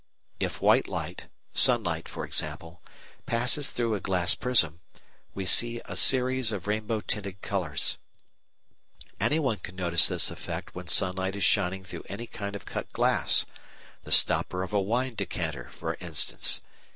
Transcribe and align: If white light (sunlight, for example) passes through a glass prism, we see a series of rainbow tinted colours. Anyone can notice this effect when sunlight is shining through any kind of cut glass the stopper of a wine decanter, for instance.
If 0.39 0.61
white 0.63 0.87
light 0.87 1.27
(sunlight, 1.53 2.07
for 2.07 2.25
example) 2.25 2.81
passes 3.27 3.69
through 3.69 3.93
a 3.93 3.99
glass 3.99 4.33
prism, 4.33 4.79
we 5.35 5.45
see 5.45 5.79
a 5.85 5.95
series 5.95 6.51
of 6.51 6.65
rainbow 6.65 7.01
tinted 7.01 7.43
colours. 7.43 7.99
Anyone 9.19 9.57
can 9.57 9.75
notice 9.75 10.07
this 10.07 10.31
effect 10.31 10.73
when 10.73 10.87
sunlight 10.87 11.35
is 11.35 11.43
shining 11.43 11.83
through 11.83 12.05
any 12.09 12.25
kind 12.25 12.55
of 12.55 12.65
cut 12.65 12.91
glass 12.93 13.45
the 14.01 14.11
stopper 14.11 14.63
of 14.63 14.73
a 14.73 14.81
wine 14.81 15.13
decanter, 15.13 15.69
for 15.77 15.93
instance. 16.01 16.61